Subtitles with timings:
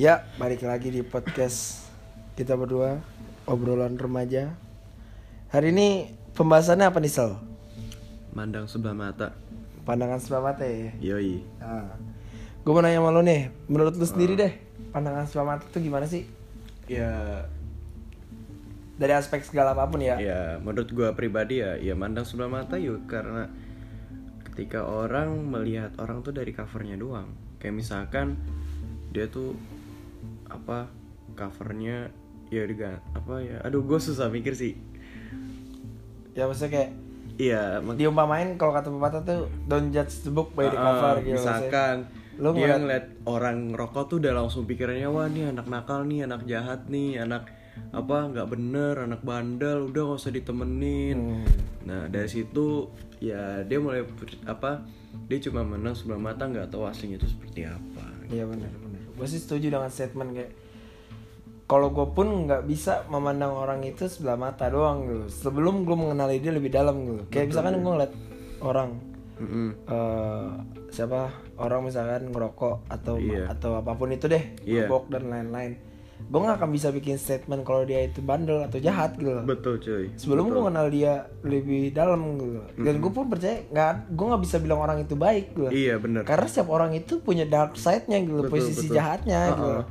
[0.00, 1.84] Ya, balik lagi di podcast
[2.32, 3.04] kita berdua
[3.44, 4.56] obrolan remaja.
[5.52, 7.36] Hari ini pembahasannya apa nih Sel?
[8.32, 9.36] Mandang sebelah mata.
[9.84, 10.96] Pandangan sebelah mata ya.
[11.04, 11.44] Yoi.
[11.60, 12.00] Nah,
[12.64, 14.56] gue mau nanya sama lo nih, menurut lu sendiri deh,
[14.88, 16.24] pandangan sebelah mata itu gimana sih?
[16.88, 17.44] Ya,
[18.96, 20.16] Dari aspek segala apa pun ya.
[20.16, 23.52] ya menurut gua pribadi ya, ya mandang sebelah mata yuk karena
[24.48, 27.28] ketika orang melihat orang tuh dari covernya doang.
[27.60, 28.40] Kayak misalkan
[29.12, 29.60] dia tuh
[30.50, 30.90] apa
[31.32, 32.10] covernya
[32.48, 34.74] ya dengan apa ya aduh gue susah mikir sih
[36.30, 36.90] Ya maksudnya kayak
[37.36, 41.34] iya mak- diumpamain kalau kata pepatah tuh don't judge the book by the cover gitu.
[41.34, 46.02] misalkan Lu dia ngeliat- ngeliat orang ngerokok tuh udah langsung pikirannya wah nih anak nakal
[46.02, 47.50] nih anak jahat nih anak
[47.90, 51.44] apa nggak bener anak bandel udah gak usah ditemenin Hmm.
[51.82, 52.88] nah dari situ
[53.18, 54.04] ya dia mulai
[54.44, 54.84] apa
[55.26, 58.89] dia cuma menang sebelah mata nggak tahu aslinya itu seperti apa Iya benar benar.
[59.20, 60.52] Gue sih setuju dengan statement kayak
[61.68, 65.26] kalau gue pun nggak bisa memandang orang itu sebelah mata doang gitu.
[65.28, 67.22] Sebelum gue mengenali dia lebih dalam gitu.
[67.28, 68.12] Kayak misalkan gue ngeliat
[68.60, 68.90] orang
[69.40, 69.68] Mm-mm.
[69.88, 70.48] eh
[70.90, 73.48] siapa orang misalkan ngerokok atau Iya.
[73.48, 74.84] atau apa pun itu deh, Iya.
[74.84, 75.72] mabok dan lain-lain.
[76.28, 79.32] Gue nggak akan bisa bikin statement kalau dia itu bandel atau jahat gitu.
[79.32, 79.44] loh.
[79.48, 82.60] betul cuy Sebelum gue kenal dia lebih dalam gitu.
[82.76, 85.70] Dan gue pun percaya nggak, gue nggak bisa bilang orang itu baik gitu.
[85.72, 88.96] iya bener Karena setiap orang itu punya dark side-nya gitu, Betul, posisi betul.
[89.00, 89.64] jahatnya gitu.
[89.80, 89.84] Uh-uh.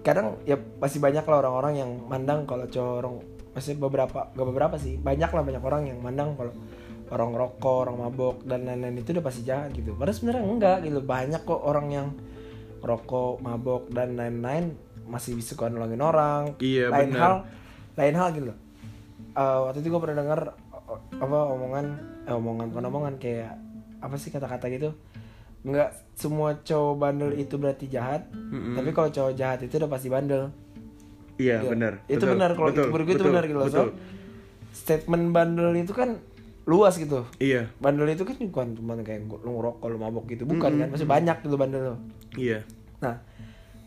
[0.00, 3.20] Kadang ya masih banyak lah orang-orang yang mandang kalau corong,
[3.52, 6.52] masih beberapa, gak beberapa sih, banyak lah banyak orang yang mandang kalau
[7.10, 9.92] orang rokok, orang mabok dan lain-lain itu udah pasti jahat gitu.
[9.98, 12.08] Padahal sebenarnya enggak gitu, banyak kok orang yang
[12.80, 14.72] rokok, mabok dan lain-lain
[15.10, 16.54] masih bisa suka nolongin orang.
[16.56, 17.20] Iya, lain benar.
[17.20, 17.34] hal,
[17.98, 18.46] lain hal gitu.
[18.48, 18.58] loh.
[19.30, 21.86] Eh, waktu itu gue pernah dengar eh, apa omongan,
[22.24, 23.58] eh, omongan bukan omongan kayak
[23.98, 24.90] apa sih kata-kata gitu
[25.60, 28.80] nggak semua cowok bandel itu berarti jahat Mm-mm.
[28.80, 30.48] tapi kalau cowok jahat itu udah pasti bandel
[31.36, 31.68] iya Gitu.
[31.68, 33.68] bener itu benar kalau menurut gue itu benar gitu loh.
[33.68, 33.82] So,
[34.72, 36.16] statement bandel itu kan
[36.64, 40.80] luas gitu iya bandel itu kan bukan cuma kayak lu ngerokok lu mabok gitu bukan
[40.80, 41.96] kan masih banyak gitu bandel lo
[42.40, 42.64] iya
[43.04, 43.20] nah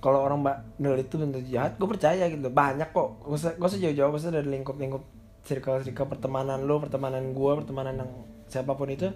[0.04, 2.52] kalau orang bandel itu bentuk jahat gue percaya gitu.
[2.52, 3.24] Banyak kok.
[3.24, 5.04] Gue usah usah jauh-jauh maksudnya dari lingkup-lingkup
[5.48, 8.12] circle-circle pertemanan lo pertemanan gue pertemanan yang
[8.52, 9.08] siapa pun itu.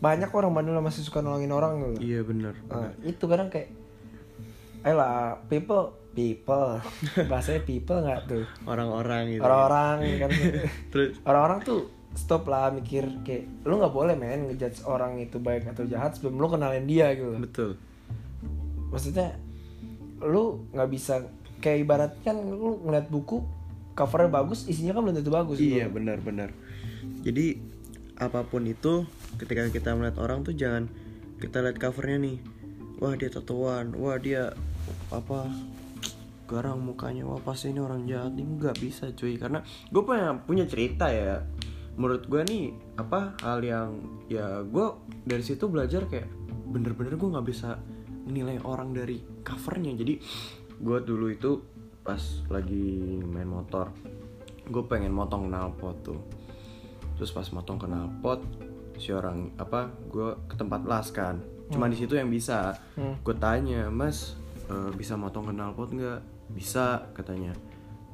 [0.00, 2.00] Banyak orang bandel yang masih suka nolongin orang gitu.
[2.00, 3.68] Iya bener Nah, itu kadang kayak
[4.80, 6.80] ayolah people people.
[7.30, 8.44] Bahasanya people nggak tuh?
[8.64, 10.30] Orang-orang gitu orang-orang kan?
[10.92, 11.20] Terus?
[11.28, 15.84] Orang-orang tuh stop lah mikir kayak lu nggak boleh men ngejudge orang itu baik atau
[15.84, 17.36] jahat sebelum lu kenalin dia gitu.
[17.36, 17.70] Betul.
[18.88, 19.36] Maksudnya
[20.22, 21.28] lu nggak bisa
[21.60, 23.44] kayak ibarat kan lu ngeliat buku
[23.96, 25.80] covernya bagus isinya kan belum tentu bagus gitu.
[25.80, 26.52] Iya benar-benar.
[27.24, 27.56] Jadi
[28.16, 29.04] apa pun itu
[29.36, 30.88] ketika kita melihat orang tuh jangan
[31.40, 32.38] kita lihat covernya nih.
[32.96, 34.56] Wah dia tatoan, wah dia
[35.12, 35.52] apa
[36.48, 39.60] garang mukanya, wah pasti ini orang jahat nih nggak bisa cuy karena
[39.92, 41.44] gue punya punya cerita ya.
[41.96, 42.64] Menurut gue nih
[42.96, 44.00] apa hal yang
[44.32, 44.86] ya gue
[45.24, 46.28] dari situ belajar kayak
[46.68, 47.80] bener-bener gue nggak bisa
[48.26, 49.94] nilai orang dari covernya.
[49.94, 50.14] Jadi
[50.76, 51.50] gue dulu itu
[52.06, 52.20] pas
[52.52, 53.90] lagi main motor
[54.66, 56.20] gue pengen motong knalpot tuh.
[57.16, 58.42] Terus pas motong knalpot
[58.96, 61.38] si orang apa gue ke tempat las kan.
[61.70, 62.74] Cuma di situ yang bisa.
[62.98, 63.18] Hmm.
[63.22, 64.34] gue tanya mas
[64.66, 66.20] eh, bisa motong knalpot nggak?
[66.50, 67.54] Bisa katanya.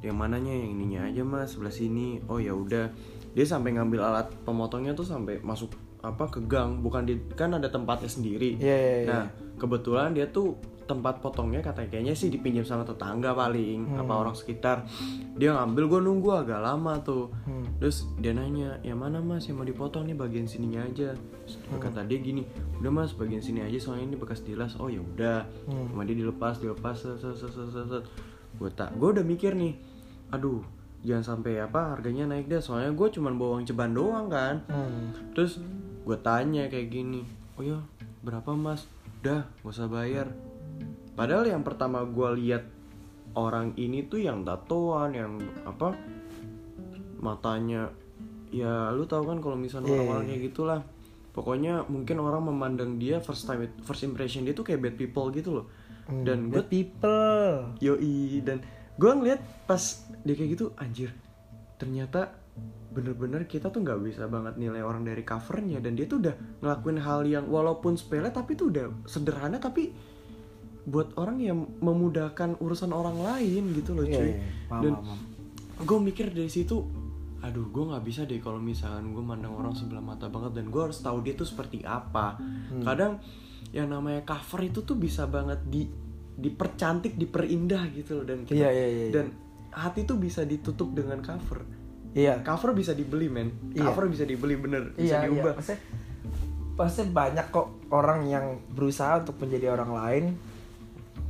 [0.04, 0.52] Yang mananya?
[0.52, 2.20] Yang ininya aja mas sebelah sini.
[2.28, 2.92] Oh ya udah.
[3.32, 7.66] Dia sampai ngambil alat pemotongnya tuh sampai masuk apa ke gang bukan di kan ada
[7.66, 9.06] tempatnya sendiri Iya, iya, iya.
[9.06, 9.24] nah
[9.54, 14.02] kebetulan dia tuh tempat potongnya katanya kayaknya sih dipinjam sama tetangga paling Hmm.
[14.02, 14.82] apa orang sekitar
[15.32, 17.78] dia ngambil gue nunggu agak lama tuh Hmm.
[17.78, 21.78] terus dia nanya yang mana mas yang mau dipotong nih bagian sininya aja Terus Hmm.
[21.78, 22.42] kata dia gini
[22.76, 25.86] udah mas bagian sini aja soalnya ini bekas dilas oh ya udah Hmm.
[25.88, 28.04] sama dia dilepas dilepas set set set set set, set.
[28.52, 29.78] gue tak gue udah mikir nih
[30.28, 30.66] aduh
[31.00, 35.14] jangan sampai apa harganya naik deh soalnya gue cuman bawa uang ceban doang kan Hmm.
[35.32, 35.62] terus
[36.02, 37.22] gue tanya kayak gini
[37.54, 37.78] oh ya
[38.20, 38.86] berapa mas
[39.22, 40.26] udah gak usah bayar
[41.14, 42.64] padahal yang pertama gue lihat
[43.32, 45.32] orang ini tuh yang tatoan yang
[45.62, 45.94] apa
[47.22, 47.88] matanya
[48.50, 50.30] ya lu tahu kan kalau misalnya Iya, orang-orang iya.
[50.34, 50.80] kayak gitulah
[51.32, 55.62] pokoknya mungkin orang memandang dia first time first impression dia tuh kayak bad people gitu
[55.62, 55.66] loh
[56.02, 56.26] Hmm.
[56.26, 58.58] dan gue Bad people Yoi dan
[58.98, 59.38] gue ngeliat
[59.70, 59.78] pas
[60.26, 61.14] dia kayak gitu anjir
[61.78, 62.34] ternyata
[62.92, 67.00] bener-bener kita tuh nggak bisa banget nilai orang dari covernya dan dia tuh udah ngelakuin
[67.00, 69.88] hal yang walaupun sepele tapi tuh udah sederhana tapi
[70.82, 74.36] buat orang yang memudahkan urusan orang lain gitu loh Iya, cuy iya,
[74.68, 74.92] paham, dan
[75.80, 76.84] gue mikir dari situ
[77.40, 80.82] aduh gue nggak bisa deh kalau misalkan gue mandang orang sebelah mata banget dan gue
[80.82, 82.84] harus tahu dia tuh seperti apa Hmm.
[82.84, 83.12] kadang
[83.72, 85.88] yang namanya cover itu tuh bisa banget di
[86.32, 89.12] dipercantik diperindah gitu loh dan Iya, iya, iya, iya.
[89.12, 89.26] dan
[89.72, 91.64] hati tuh bisa ditutup dengan cover
[92.12, 93.86] iya cover bisa dibeli men Iya.
[93.86, 95.74] cover bisa dibeli bener bisa iya iya diubah pasti
[96.72, 100.24] pasti banyak kok orang yang berusaha untuk menjadi orang lain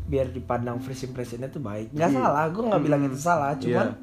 [0.05, 2.19] biar dipandang first impressionnya tuh baik nggak Iya.
[2.21, 3.09] salah gue nggak bilang Hmm.
[3.09, 3.97] itu salah cuman Iya.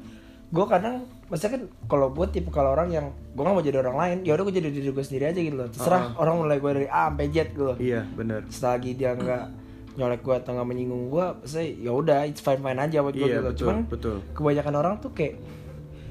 [0.50, 0.94] gue kadang
[1.24, 4.32] maksudnya kan kalau buat tipe kalau orang yang gue nggak mau jadi orang lain ya
[4.32, 6.18] udah gue jadi diri gue sendiri aja gitu loh terserah Uh-uh.
[6.18, 9.44] orang mulai gue dari A sampai Z gitu loh iya bener selagi dia nggak
[9.92, 13.22] nyolek gue atau nggak menyinggung gue saya ya udah it's fine fine aja buat gue
[13.22, 13.48] iya gitu loh.
[13.48, 15.34] betul cuman betul kebanyakan orang tuh kayak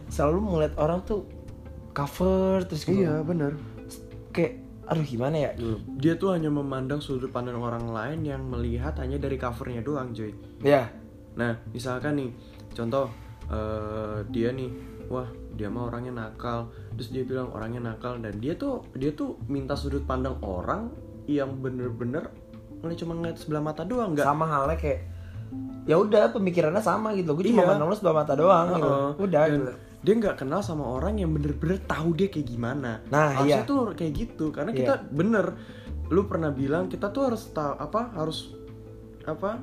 [0.09, 1.25] selalu melihat orang tuh
[1.93, 3.05] cover terus gitu.
[3.05, 3.57] Iya bener.
[4.33, 5.51] Kayak aduh gimana ya?
[5.53, 10.11] Gitu dia tuh hanya memandang sudut pandang orang lain yang melihat hanya dari covernya doang
[10.13, 10.33] cuy.
[10.65, 10.89] Ya
[11.37, 12.29] Nah, misalkan nih,
[12.75, 13.07] contoh
[13.47, 14.67] eh, dia nih,
[15.07, 15.25] wah
[15.55, 16.67] dia mah orangnya nakal,
[16.99, 20.91] terus dia bilang orangnya nakal dan dia tuh dia tuh minta sudut pandang orang
[21.31, 22.27] yang bener-bener
[22.83, 24.25] ngeliat cuma ngeliat sebelah mata doang, nggak?
[24.27, 24.99] sama halnya kayak
[25.87, 27.33] ya udah pemikirannya sama gitu.
[27.33, 27.69] Gue cuma Iya.
[27.73, 28.89] pandang lu sebelah mata doang gitu.
[28.89, 29.09] Heeh.
[29.23, 33.03] udah Dan gitu dia nggak kenal sama orang yang bener-bener tahu dia kayak gimana.
[33.07, 33.67] Nah, harusnya iya.
[33.67, 34.79] tuh kayak gitu, karena Iya.
[34.79, 35.45] kita bener,
[36.07, 38.55] lu pernah bilang kita tuh harus tahu apa harus
[39.27, 39.59] apa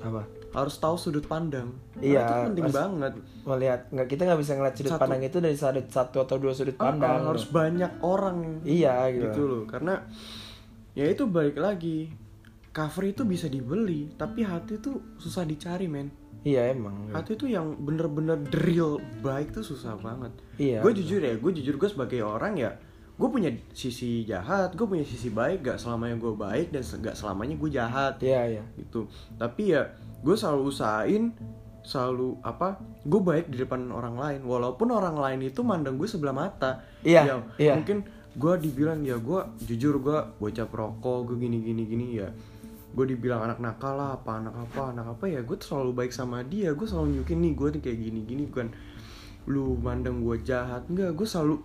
[0.00, 0.22] apa
[0.54, 1.74] harus tahu sudut pandang.
[1.98, 3.12] Iya, Karena itu penting harus- banget.
[3.42, 5.02] melihat nggak kita nggak bisa ngeliat sudut Satu.
[5.02, 9.10] pandang itu dari satu, satu atau dua sudut Ah, pandang ah, harus banyak orang iya
[9.10, 10.06] gitu, gitu loh karena
[10.94, 12.14] ya itu balik lagi
[12.70, 16.08] cover itu bisa dibeli tapi hati tuh susah dicari men
[16.44, 17.10] iya emang.
[17.10, 20.30] Hati tuh yang bener-bener drill baik tuh susah banget.
[20.60, 22.76] Iya gue jujur ya gue jujur gue sebagai orang ya
[23.14, 27.54] gue punya sisi jahat gue punya sisi baik gak selamanya gue baik dan gak selamanya
[27.56, 28.14] gue jahat.
[28.20, 28.64] Iya iya.
[28.76, 29.08] Gitu.
[29.40, 29.90] Tapi ya
[30.22, 31.32] gue selalu usahain
[31.84, 34.40] selalu apa gue baik di depan orang lain.
[34.44, 36.84] Walaupun orang lain itu mandang gue sebelah mata.
[37.00, 37.72] Iya, Ya, iya.
[37.76, 38.04] mungkin
[38.34, 42.28] gue dibilang ya gue jujur gue bocah perokok gue gini gini gini ya
[42.94, 46.46] gue dibilang anak nakal lah apa anak apa anak apa ya gue selalu baik sama
[46.46, 46.70] dia.
[46.72, 48.68] Gue selalu nunjukin nih gue nih kayak gini gini bukan
[49.50, 50.86] lu mandang gue jahat.
[50.86, 51.58] Enggak gue selalu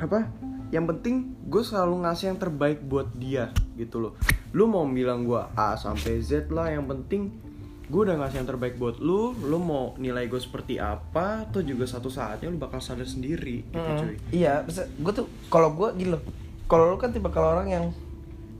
[0.00, 0.26] apa
[0.72, 4.12] yang penting gue selalu ngasih yang terbaik buat dia gitu loh.
[4.56, 7.52] Lu mau bilang gue A sampai Z lah yang penting
[7.92, 11.84] gue udah ngasih yang terbaik buat lu lu mau nilai gue seperti apa tuh juga
[11.84, 14.00] satu saatnya lu bakal sadar sendiri gitu Mm-mm.
[14.00, 14.16] cuy.
[14.32, 14.64] Iya
[14.96, 16.22] gue tuh kalau gue gitu loh
[16.64, 17.84] kalau lu kan tipe kalau orang yang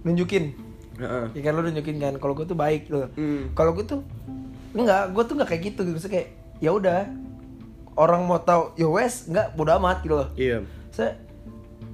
[0.05, 0.53] nunjukin
[0.95, 1.25] Heeh.
[1.33, 3.53] ya kan lu nunjukin kan kalau gue tuh baik gitu Hmm.
[3.53, 4.01] kalau gue tuh
[4.73, 6.29] enggak gue tuh nggak kayak gitu gitu kayak
[6.59, 7.09] ya udah
[7.95, 11.17] orang mau tahu ya wes nggak bodo amat gitu loh iya saya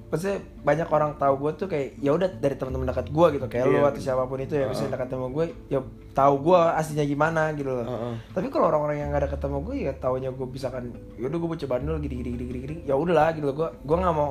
[0.09, 3.65] maksudnya banyak orang tahu gue tuh kayak ya udah dari teman-teman dekat gue gitu kayak
[3.67, 3.89] lu Iya.
[3.89, 4.73] atau siapa pun itu ya Heeh.
[4.73, 5.81] bisa dekat sama gue ya
[6.13, 8.15] tahu gue aslinya gimana gitu loh Heeh.
[8.33, 11.39] tapi kalau orang-orang yang gak ada ketemu gue ya taunya gue bisa kan ya udah
[11.39, 12.75] gue baca bandel gini gini gini gini, gini.
[12.83, 14.31] ya udahlah gitu loh gue gue nggak mau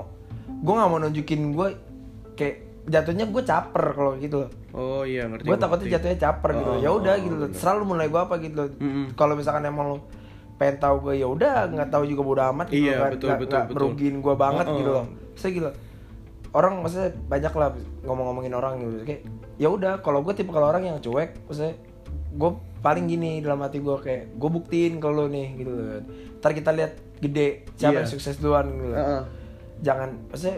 [0.49, 1.67] gue nggak mau nunjukin gue
[2.33, 2.55] kayak
[2.87, 6.77] jatuhnya gue caper kalau gitu loh oh iya ngerti gue takutnya jatuhnya caper gitu Oh,
[6.77, 7.59] ya udah oh, gitu loh bener.
[7.59, 9.05] selalu mulai gue apa gitu loh Mm-mm.
[9.13, 9.97] kalau misalkan emang lo
[10.55, 13.39] pengen tahu gue ya udah nggak tahu juga bodo amat gitu Iya, kan betul, nggak
[13.39, 13.77] betul, nggak betul.
[13.83, 14.75] merugiin gue banget oh.
[14.75, 15.69] gitu loh saya gitu
[16.49, 17.69] orang maksudnya banyak lah
[18.01, 19.21] ngomong-ngomongin orang gitu kayak
[19.55, 21.75] ya udah kalau gue tipe kalau orang yang cuek maksudnya
[22.29, 22.49] gue
[22.79, 26.01] paling gini dalam hati gue kayak gue buktiin ke lo nih gitu loh
[26.37, 27.99] ntar kita lihat gede siapa Iya.
[27.99, 29.21] yang sukses duluan gitu loh Heeh.
[29.79, 30.57] jangan maksudnya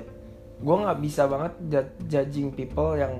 [0.59, 3.15] gue nggak bisa banget ju- judging people yang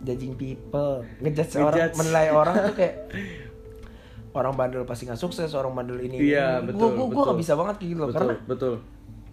[0.00, 1.04] judging people.
[1.18, 2.94] Ngejudge orang menilai orang tuh kayak
[4.32, 7.74] orang bandel pasti nggak sukses orang bandel ini Iya, betul, gue gue nggak bisa banget
[7.76, 8.74] kayak gitu loh betul karena betul.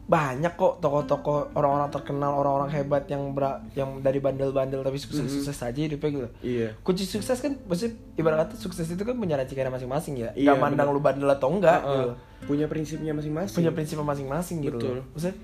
[0.07, 5.75] banyak kok tokoh-tokoh orang-orang terkenal orang-orang hebat yang bera- yang dari bandel-bandel tapi sukses-sukses aja
[5.77, 6.69] hidupnya gitu iya.
[6.79, 10.31] Kunci sukses kan maksudnya ibarat kata sukses itu kan punya racikannya masing-masing ya.
[10.31, 10.95] Iya, nggak mandang bener.
[10.95, 11.91] lu bandel atau enggak Heeh.
[11.93, 13.53] gitu punya prinsipnya masing-masing.
[13.53, 14.93] Punya prinsip masing-masing gitu Betul.
[14.95, 15.05] loh.
[15.11, 15.35] Maksudnya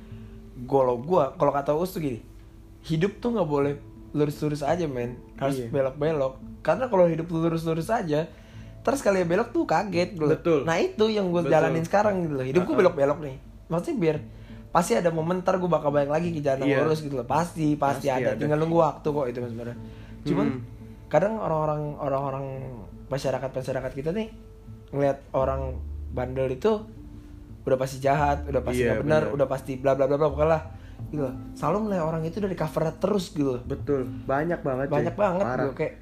[0.63, 2.19] kalau gua kalau kata Us tuh gini,
[2.83, 3.73] hidup tuh nggak boleh
[4.13, 5.67] lurus-lurus aja men, harus Iya.
[5.69, 6.33] belok-belok.
[6.61, 8.29] Karena kalau hidup lu lurus-lurus aja,
[8.79, 10.13] terus kali belok tuh kaget.
[10.13, 10.63] Betul.
[10.63, 12.45] Nah itu yang gue jalanin sekarang gitu loh.
[12.45, 12.77] Hidup Uh-uh.
[12.77, 13.35] belok-belok nih.
[13.67, 14.17] Maksudnya biar
[14.69, 16.85] pasti ada momen ntar gue bakal balik lagi ke jalan Iya.
[16.85, 17.25] lurus gitu loh.
[17.25, 18.33] Pasti, pasti, Pasti ada.
[18.33, 18.39] ada.
[18.39, 19.77] Tinggal nunggu waktu kok itu sebenarnya.
[20.23, 20.61] Cuman Hmm.
[21.09, 22.45] kadang orang-orang orang-orang
[23.09, 24.29] masyarakat masyarakat kita nih
[24.89, 25.77] ngelihat orang
[26.09, 26.85] bandel itu
[27.63, 30.49] udah pasti jahat, udah pasti Iya, nggak benar, udah pasti bla bla bla bla pokoknya
[30.49, 30.61] lah.
[31.05, 31.27] Gitu.
[31.53, 33.55] Selalu menilai orang itu dari cover terus gitu.
[33.55, 33.61] loh.
[33.63, 34.95] betul banyak banget cuy.
[34.95, 35.57] Banyak banget Parah.
[35.59, 35.93] gitu kayak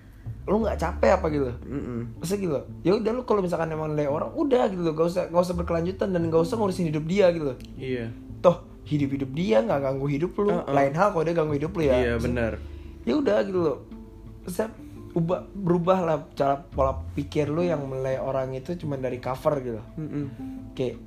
[0.41, 1.45] lu nggak capek apa gitu.
[1.63, 1.99] Mm-mm.
[2.17, 2.53] Masa gitu.
[2.53, 2.63] loh.
[2.81, 5.55] Ya udah lu kalau misalkan emang nilai orang udah gitu loh, gak usah gak usah
[5.55, 7.53] berkelanjutan dan gak usah ngurusin hidup dia gitu.
[7.53, 7.57] loh.
[7.75, 8.09] iya
[8.41, 10.49] Toh hidup-hidup dia nggak ganggu hidup lu.
[10.49, 10.73] Uh-uh.
[10.73, 11.93] Lain hal kalau dia ganggu hidup lu ya.
[11.95, 12.53] iya Maksud- benar
[13.01, 13.77] ya udah gitu loh
[14.45, 14.69] saya
[15.11, 19.81] ubah berubah lah cara pola pikir lu yang menilai orang itu cuma dari cover gitu
[19.97, 20.25] Mm-mm.
[20.71, 21.01] kayak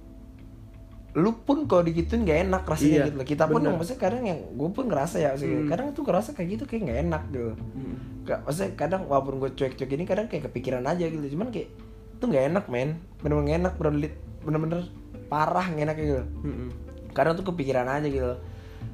[1.15, 3.27] lu pun kalau digituin gak enak rasanya Iya, gitu loh.
[3.27, 5.71] kita pun yang maksudnya kadang yang gue pun ngerasa ya maksudnya, Hmm.
[5.71, 7.51] kadang tuh ngerasa kayak gitu kayak gak enak gitu.
[7.55, 7.95] Mm.
[8.25, 11.23] Gak, maksudnya kadang walaupun gue cuek-cuek ini kadang kayak kepikiran aja gitu.
[11.31, 11.71] Cuman kayak
[12.11, 12.99] itu gak enak men.
[13.23, 14.81] Bener-bener gak enak bener-bener bener-bener
[15.25, 16.23] parah gak enak gitu.
[16.43, 16.69] Mm-mm.
[17.11, 18.35] kadang tuh kepikiran aja gitu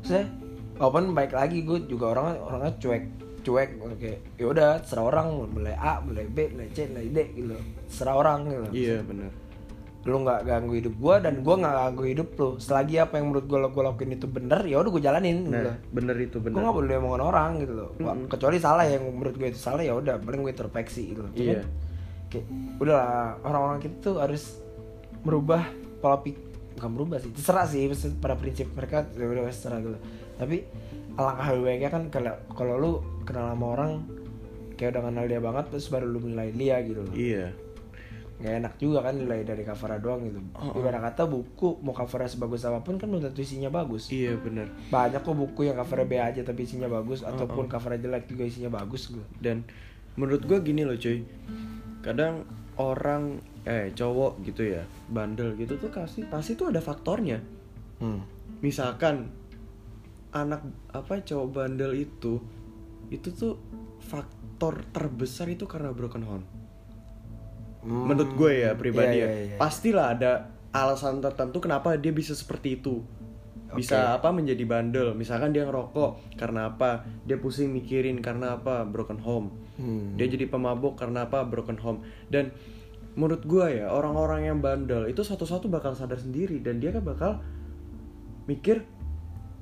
[0.02, 0.28] saya
[0.76, 3.04] walaupun baik lagi gue juga orangnya orangnya cuek
[3.40, 3.70] cuek.
[3.96, 5.26] Kayak ya udah serah orang.
[5.48, 7.56] Mulai A mulai B mulai C mulai D gitu
[7.88, 9.32] serah orang gitu iya benar
[10.00, 12.48] lu nggak ganggu hidup gue dan gue nggak ganggu hidup lu.
[12.56, 15.76] Selagi apa yang menurut gue gue lakuin itu bener ya udah gue jalanin gitu nah
[15.92, 17.90] bener itu gue bener nggak boleh omongan orang gitu loh.
[18.00, 21.36] Wah, kecuali salah yang menurut gue itu salah ya udah paling gue introspeksi gitu Cuman,
[21.36, 21.60] Iya.
[22.32, 22.46] kayak
[22.80, 24.56] udahlah orang-orang kita tuh harus
[25.20, 25.68] merubah
[26.00, 26.48] pola pikir
[26.80, 27.84] bukan merubah sih terserah sih
[28.16, 29.98] pada prinsip mereka ya udah terserah gitu
[30.40, 30.64] tapi
[31.20, 32.92] alangkah lebih baiknya kan kalau kalau lu
[33.28, 33.92] kenal sama orang
[34.80, 37.12] kayak udah kenal dia banget terus baru lu nilai dia gitu loh.
[37.12, 37.52] Iya
[38.40, 40.40] nggak enak juga kan nilai dari covernya doang gitu.
[40.56, 40.80] Oh, oh.
[40.80, 44.08] ibarat kata buku mau covernya sebagus apa pun kan belum tentu isinya bagus.
[44.08, 48.24] Iya bener banyak kok buku yang covernya B aja tapi isinya bagus ataupun covernya jelek
[48.32, 49.24] juga isinya bagus gitu.
[49.36, 49.68] Dan
[50.16, 51.20] menurut gue gini loh cuy.
[52.00, 52.48] Kadang
[52.80, 57.60] orang eh cowok gitu ya bandel gitu tuh pasti pasti tuh ada faktornya.
[58.00, 58.24] Hmm.
[58.64, 59.28] misalkan
[60.32, 62.40] anak apa cowok bandel itu
[63.12, 63.60] itu tuh
[64.00, 66.44] faktor terbesar itu karena broken home
[67.80, 68.12] Hmm.
[68.12, 69.30] menurut gue ya pribadi iya, ya.
[69.32, 69.56] iya.
[69.56, 70.32] pastilah ada
[70.70, 73.02] alasan tertentu kenapa dia bisa seperti itu.
[73.70, 75.14] Bisa apa menjadi bandel.
[75.14, 77.06] Misalkan dia ngerokok karena apa?
[77.22, 78.82] Dia pusing mikirin karena apa?
[78.82, 79.48] Broken home.
[79.80, 80.12] Hmm.
[80.12, 81.46] dia jadi pemabuk karena apa?
[81.46, 82.02] Broken home.
[82.26, 82.50] Dan
[83.14, 86.58] menurut gue ya orang-orang yang bandel itu satu-satu bakal sadar sendiri.
[86.58, 87.38] Dan dia kan bakal
[88.50, 88.82] mikir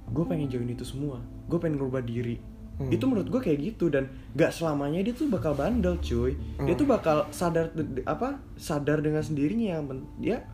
[0.08, 1.20] gue pengen jauhin itu semua.
[1.44, 2.40] Gue pengen ngerubah diri
[2.78, 2.94] Hmm.
[2.94, 6.78] itu menurut gue kayak gitu dan gak selamanya dia tuh bakal bandel cuy dia Hmm.
[6.78, 7.74] tuh bakal sadar
[8.06, 9.82] apa sadar dengan sendirinya
[10.16, 10.46] dia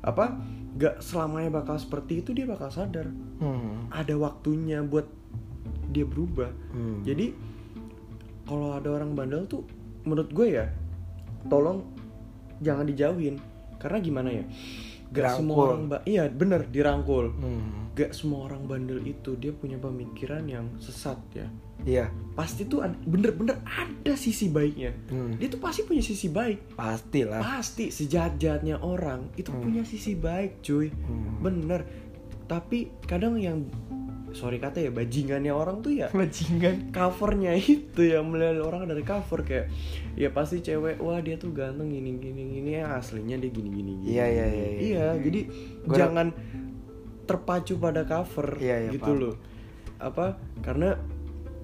[0.00, 0.32] apa
[0.74, 3.04] gak selamanya bakal seperti itu dia bakal sadar
[3.36, 3.84] Hmm.
[3.88, 5.04] ada waktunya buat
[5.88, 7.04] dia berubah Hmm.
[7.04, 7.36] jadi
[8.42, 9.62] kalau ada orang bandel tuh
[10.02, 10.66] menurut gue ya
[11.46, 11.84] tolong
[12.58, 13.36] jangan dijauhin
[13.76, 14.44] karena gimana ya
[15.12, 17.36] gak semua orang ba- iya bener dirangkul.
[17.36, 17.92] Hmm.
[17.92, 21.46] gak semua orang bandel itu dia punya pemikiran yang sesat ya.
[21.84, 22.06] Iya.
[22.32, 24.96] Pasti tuh bener-bener ada sisi baiknya.
[25.12, 25.36] Hmm.
[25.36, 26.72] dia tuh pasti punya sisi baik.
[26.72, 30.88] Pasti lah pasti sejahat-jahatnya orang itu punya sisi baik cuy.
[30.88, 31.44] Hmm.
[31.44, 31.84] bener.
[32.48, 33.68] Tapi kadang yang
[34.32, 36.08] sorry kata ya bajingannya orang tuh ya.
[36.10, 36.90] Bajingan.
[36.90, 39.68] Covernya itu yang melihat orang dari cover kayak
[40.12, 43.92] ya pasti cewek wah dia tuh ganteng gini gini gini ya aslinya dia gini gini
[43.98, 44.10] gini.
[44.10, 44.80] Iya, iya, iya, iya.
[44.80, 45.40] iya jadi
[45.82, 46.26] Gua- jangan
[47.22, 49.22] terpacu pada cover Iya, iya, gitu paham.
[49.22, 49.34] loh.
[49.96, 50.26] Apa?
[50.60, 50.98] Karena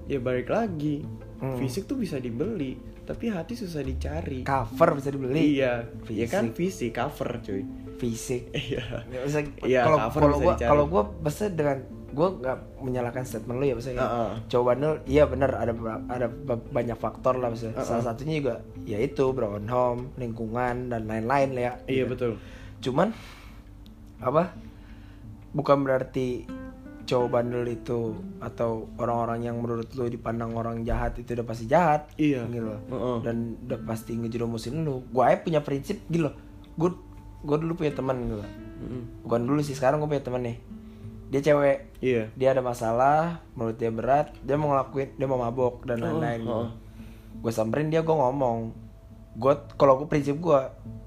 [0.04, 1.02] ya balik lagi
[1.38, 1.54] Hmm.
[1.56, 4.42] fisik tuh bisa dibeli tapi hati susah dicari.
[4.42, 5.56] Cover bisa dibeli?
[5.56, 6.50] Iya ya kan?
[6.50, 6.90] Fisik.
[6.90, 7.62] fisik cover cuy.
[7.96, 8.42] Fisik.
[8.54, 9.02] Iya.
[9.20, 10.68] Bisa Iya, kalau kalau gua dicari.
[10.68, 11.78] kalau gua maksudnya dengan
[12.08, 14.30] gua nggak menyalahkan statement lu ya maksudnya Heeh.
[14.46, 15.72] cowok bandel iya benar ada
[16.08, 17.84] ada ba- banyak faktor lah maksudnya Heeh.
[17.84, 22.40] salah satunya juga yaitu broken home lingkungan dan lain-lain lah ya iya betul
[22.78, 23.12] cuman
[24.18, 24.56] apa
[25.50, 26.48] bukan berarti
[27.04, 32.04] cowok bandel itu atau orang-orang yang menurut lu dipandang orang jahat itu udah pasti jahat
[32.14, 32.44] Iya.
[32.46, 32.80] gitu loh.
[32.86, 33.16] Heeh.
[33.22, 36.36] dan udah pasti ngejerumusin lu gua aja punya prinsip gitu loh
[36.74, 36.92] gua
[37.40, 38.48] gua dulu punya teman gitu loh.
[38.78, 39.02] Mm-mm.
[39.24, 40.56] bukan dulu sih sekarang gue punya teman nih
[41.28, 41.78] dia cewek.
[41.98, 42.22] Iya.
[42.32, 43.20] Dia ada masalah
[43.52, 46.40] menurut dia berat dia mau ngelakuin dia mau mabok dan Oh, lain-lain.
[46.44, 46.68] oh.
[47.38, 48.72] gue samperin dia gue ngomong.
[49.34, 50.60] Gue kalau gue prinsip gue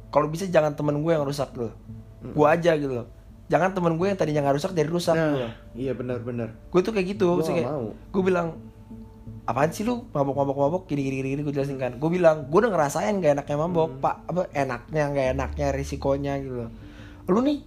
[0.08, 1.72] kalau bisa jangan temen gue yang rusak loh
[2.22, 3.08] gue aja gitu loh.
[3.48, 6.92] Jangan temen gue yang tadinya nggak rusak jadi rusak gitu nah iya benar-benar gue tuh
[6.92, 7.92] kayak gitu nggak kayak mau.
[7.92, 8.48] gue bilang
[9.42, 10.06] apaan sih lu?
[10.08, 11.98] Mabok mabok mabok gini gini gini, gini gue jelasin kan.
[11.98, 14.00] Gue bilang gue udah ngerasain gak enaknya mabok Hmm.
[14.00, 14.16] pak.
[14.28, 16.70] Apa enaknya gak enaknya risikonya gitu loh.
[17.26, 17.60] Lu nih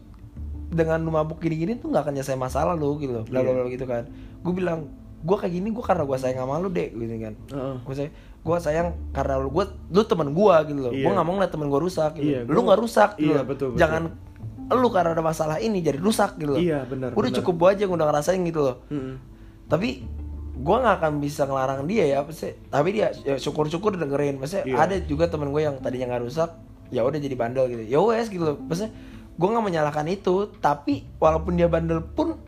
[0.75, 3.49] dengan lu mabuk gini gini tuh nggak akan nyelesain masalah lu gitu loh bla bla
[3.49, 3.55] Iya.
[3.57, 4.03] bla gitu kan
[4.41, 4.91] gue bilang
[5.21, 7.77] gue kayak gini gue karena gue sayang sama lu deh gitu kan Heeh.
[7.81, 11.11] gue sayang gue sayang karena lu gue lu temen gue gitu loh gue Iya.
[11.11, 13.45] nggak mau ngeliat temen gue rusak gitu Iya, lu nggak rusak gitu loh.
[13.45, 13.81] betul, betul.
[13.81, 14.03] jangan
[14.67, 17.37] lu karena ada masalah ini jadi rusak gitu loh Iya, benar, udah benar.
[17.39, 19.15] cukup gue aja yang udah ngerasain gitu loh Mm-mm.
[19.65, 20.05] tapi
[20.55, 24.77] gue nggak akan bisa ngelarang dia ya pasti tapi dia ya syukur-syukur dengerin pasti Iya.
[24.79, 26.51] ada juga temen gue yang tadinya nggak rusak
[26.89, 28.87] ya udah jadi bandel gitu ya wes gitu loh pasti
[29.35, 32.39] gue nggak menyalahkan itu tapi walaupun dia bandel pun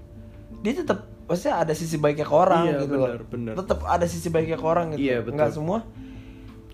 [0.60, 3.52] dia tetap pasti ada sisi baiknya ke orang Iya, gitu loh benar.
[3.58, 5.34] tetap ada sisi baiknya ke orang gitu Iya, betul.
[5.34, 5.78] nggak semua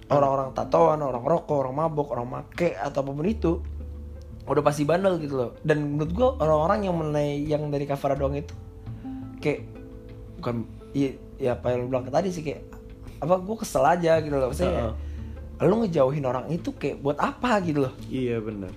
[0.07, 3.52] orang-orang tatoan orang rokok orang mabok orang make atau apa pun itu
[4.42, 8.37] udah pasti bandel gitu loh dan menurut gue orang-orang yang menilai yang dari cover doang
[8.37, 8.52] itu
[9.40, 9.64] kayak
[10.37, 12.61] bukan iya ya apa yang lu bilang tadi sih kayak
[13.19, 14.92] apa gue kesel aja gitu loh maksudnya
[15.57, 15.64] Heeh.
[15.64, 18.75] lu ngejauhin orang itu kayak buat apa gitu loh iya benar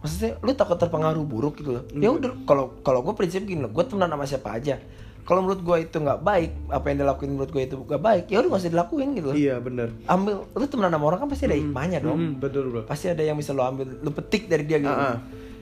[0.00, 3.70] maksudnya lu takut terpengaruh buruk gitu loh ya udah kalau kalau gue prinsip gini loh
[3.70, 4.80] gue temenan sama siapa aja
[5.20, 8.40] kalau menurut gue itu nggak baik apa yang dilakuin menurut gue itu nggak baik ya
[8.40, 11.54] udah usah dilakuin gitu loh Iya bener ambil lu temenan sama orang kan pasti ada
[11.54, 14.78] hikmahnya dong Hmm, Betul bro pasti ada yang bisa lo ambil lo petik dari dia
[14.78, 15.16] gitu Ah, ah.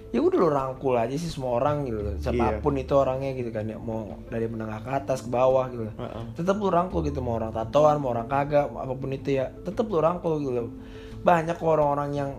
[0.08, 2.14] ya udah lo rangkul aja sih semua orang gitu loh.
[2.16, 2.80] siapa pun Iya.
[2.80, 5.94] itu orangnya gitu kan ya mau dari menengah ke atas ke bawah gitu loh.
[5.96, 6.24] Ah, ah.
[6.32, 9.84] tetap lo rangkul gitu mau orang tatoan mau orang kagak apa pun itu ya tetap
[9.84, 10.70] lo rangkul gitu loh.
[11.18, 12.30] banyak orang-orang yang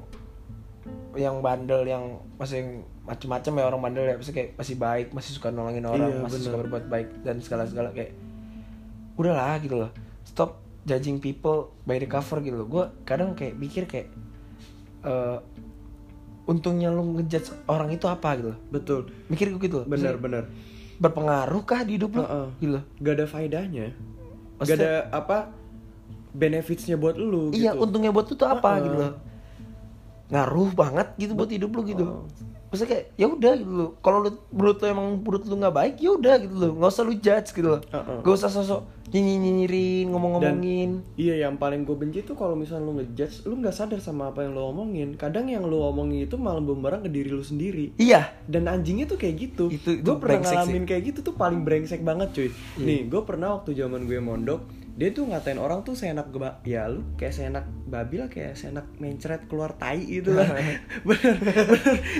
[1.20, 2.04] yang bandel yang
[2.36, 4.16] masih macem-macem ya orang bandel ya.
[4.16, 6.46] Masih kayak masih baik masih suka nolongin orang Iya, masih bener.
[6.46, 8.16] suka berbuat baik dan segala-segala kayak
[9.16, 9.92] udahlah gitu loh.
[10.24, 12.68] Stop judging people by the cover gitu loh.
[12.68, 14.08] Gue kadang kayak mikir kayak
[15.02, 15.38] eh
[16.44, 18.60] untungnya lu ngejudge orang itu apa gitu loh.
[18.70, 19.00] Betul.
[19.28, 19.86] Mikir gue gitu loh.
[19.86, 20.44] Bener Maksudnya, bener.
[20.98, 22.48] berpengaruh kah di hidup lu Heeh.
[22.60, 22.84] gitu loh?
[22.98, 23.88] Gak ada faedahnya.
[23.88, 23.96] Gak
[24.58, 25.38] Maksudnya- ada apa
[26.30, 27.82] Benefitsnya buat lu iya gitu.
[27.82, 28.84] untungnya buat lu tuh apa Heeh.
[28.86, 29.14] gitu loh
[30.30, 32.06] ngaruh banget gitu buat hidup lu gitu.
[32.06, 32.48] Heeh.
[32.70, 33.90] maksudnya kayak ya udah gitu loh.
[33.98, 36.72] Kalau lu menurut lu emang menurut lu nggak baik ya udah gitu loh.
[36.78, 37.82] Nggak usah lu judge gitu loh.
[37.90, 38.18] Heeh.
[38.22, 43.02] gak usah sosok nyinyi nyinyirin ngomong-ngomongin Iya yang paling gue benci tuh kalau misalnya lu
[43.02, 45.18] ngejudge Lu gak sadar sama apa yang lu omongin.
[45.18, 47.98] Kadang yang lu omongin itu malah bumerang ke diri lu sendiri.
[47.98, 48.30] Iya.
[48.46, 49.74] Dan anjingnya tuh kayak gitu.
[49.74, 52.50] Itu- itu Gue pernah ngalamin kayak gitu tuh paling brengsek banget cuy.
[52.78, 52.86] Iya.
[52.86, 54.62] Nih gue pernah waktu zaman gue mondok
[55.00, 58.84] Dia tuh ngatain orang tuh seenak geba Ya lu kayak seenak babi lah Kayak seenak
[59.00, 60.44] mencret keluar tai gitu lah
[61.08, 61.66] Bener bener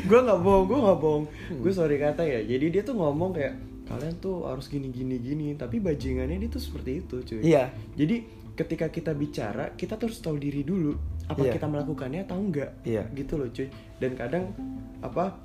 [0.08, 1.60] Gue gak bohong Gue gak bohong Hmm.
[1.60, 5.52] Gue sorry kata ya Jadi dia tuh ngomong kayak Kalian tuh harus gini gini gini
[5.54, 10.20] Tapi bajingannya dia tuh seperti itu cuy iya jadi ketika kita bicara, kita tuh harus
[10.20, 10.92] tahu diri dulu
[11.32, 11.56] apa Iya.
[11.56, 12.76] kita melakukannya atau enggak.
[12.84, 13.08] Iya.
[13.16, 13.72] Gitu loh, cuy.
[13.96, 14.52] Dan kadang
[15.00, 15.40] apa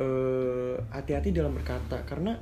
[0.00, 2.40] eh hati-hati dalam berkata karena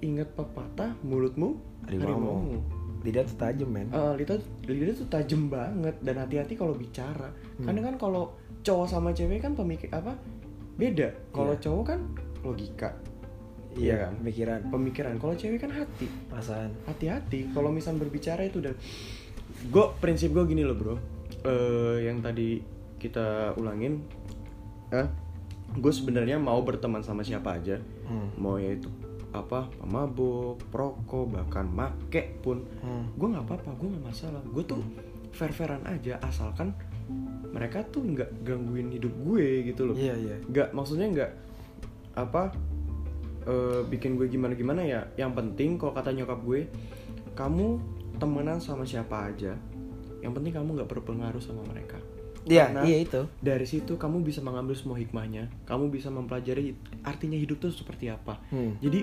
[0.00, 2.58] ingat pepatah mulutmu harimau
[3.06, 4.36] lidah tuh tajam men Eh, lidah
[4.66, 7.30] lidah tuh tajam banget dan hati-hati kalau bicara.
[7.62, 10.18] Karena kan kalau cowok sama cewek kan pemikir apa
[10.74, 11.14] beda.
[11.30, 11.62] Kalau Iya.
[11.62, 12.00] cowok kan
[12.38, 12.90] logika,
[13.74, 14.14] iya kan?
[14.22, 15.14] pikiran pemikiran.
[15.18, 16.06] Kalau cewek kan hati.
[16.30, 18.74] perasaan hati-hati kalau misal berbicara itu dan
[19.58, 20.94] gue prinsip gue gini loh bro
[21.42, 22.62] Eh yang tadi
[22.98, 24.02] kita ulangin
[24.90, 25.06] eh
[25.74, 28.38] gue sebenarnya mau berteman sama siapa aja hmm.
[28.38, 28.86] mau yaitu
[29.32, 32.64] apa pemabuk perokok bahkan make pun.
[32.80, 33.08] Hmm.
[33.14, 34.42] gue nggak apa-apa gue nggak masalah.
[34.48, 34.80] Gue tuh
[35.32, 36.72] fair fairan aja asalkan
[37.52, 39.96] mereka tuh nggak gangguin hidup gue gitu loh.
[39.96, 40.36] Iya iya.
[40.48, 41.30] Nggak maksudnya nggak
[42.18, 42.52] apa
[43.46, 45.04] eh, bikin gue gimana gimana ya.
[45.20, 46.68] Yang penting kalau kata nyokap gue
[47.38, 47.78] kamu
[48.18, 49.54] temenan sama siapa aja
[50.18, 51.98] yang penting kamu nggak berpengaruh sama mereka
[52.46, 53.26] iya iya itu.
[53.42, 55.50] dari situ kamu bisa mengambil semua hikmahnya.
[55.66, 58.38] Kamu bisa mempelajari artinya hidup tuh seperti apa.
[58.52, 58.78] Hmm.
[58.78, 59.02] jadi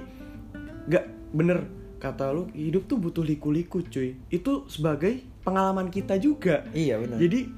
[0.87, 1.59] nggak bener.
[1.95, 4.13] Kata lu hidup tuh butuh liku-liku cuy.
[4.29, 6.67] Itu sebagai pengalaman kita juga.
[6.75, 7.49] Iya benar jadi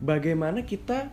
[0.00, 1.10] bagaimana kita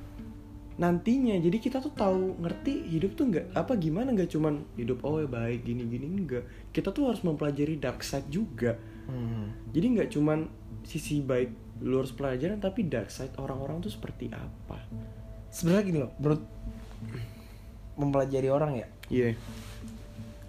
[0.78, 1.34] nantinya?
[1.42, 4.14] Jadi kita tuh tahu ngerti hidup tuh nggak apa gimana?
[4.14, 8.30] Nggak cuman hidup oh ya baik gini gini enggak kita tuh harus mempelajari dark side
[8.30, 8.78] juga.
[9.08, 9.56] Hmm.
[9.72, 10.52] jadi nggak cuman
[10.88, 14.80] sisi baik lu harus pelajaran tapi dark side orang-orang tuh seperti apa?
[15.52, 16.42] Sebenarnya gini loh menurut
[18.00, 18.88] mempelajari orang ya?
[19.12, 19.28] Iya.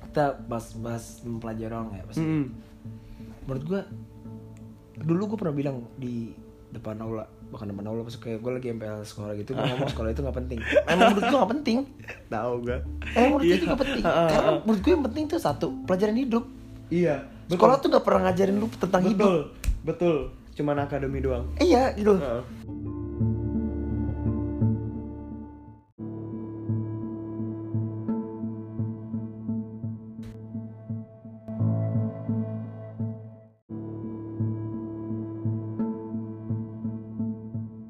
[0.08, 2.22] Kita bahas bahas mempelajari orang ya pasti.
[2.22, 2.46] Mm-mm.
[3.48, 3.80] menurut gua
[5.00, 6.36] dulu gue pernah bilang di
[6.68, 10.08] depan aula bahkan depan aula pas kayak gue lagi MPL sekolah gitu gue ngomong sekolah
[10.12, 10.60] itu nggak penting.
[10.84, 11.78] Emang menurut gue nggak penting.
[12.28, 12.80] Tahu gak
[13.16, 13.56] emang menurut gue Iya.
[13.58, 14.04] itu nggak penting.
[14.04, 16.44] Ah, ah, karena menurut gue yang penting tuh satu pelajaran hidup.
[16.92, 17.16] Iya
[17.48, 20.32] sekolah tuh nggak pernah ngajarin lu tentang hidup betul.
[20.52, 21.46] Cuman akademi doang.
[21.58, 22.18] Iya gitu.
[22.18, 22.42] Heeh.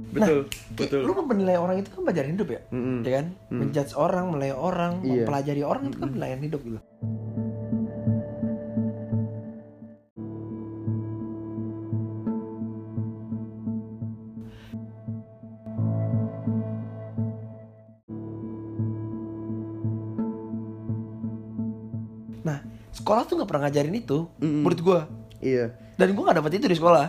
[0.09, 0.38] betul
[0.74, 1.01] Kayak betul.
[1.05, 2.61] lu menilai orang itu kan pelajaran hidup ya?
[2.72, 2.98] Mm-mm.
[3.03, 3.27] ya kan?
[3.51, 5.22] Menjudge orang menilai orang Iya.
[5.22, 6.81] mempelajari orang itu kan penilaian hidup gitu
[23.38, 24.66] tuh nggak pernah ngajarin itu Mm-mm.
[24.66, 25.01] menurut gua.
[25.38, 25.79] Iya.
[25.94, 27.07] Dan gua nggak dapet itu di sekolah.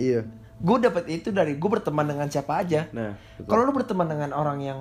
[0.00, 0.24] Iya.
[0.60, 2.88] Gue dapet itu dari gue berteman dengan siapa aja.
[2.92, 4.80] Nah kalau lu berteman dengan orang yang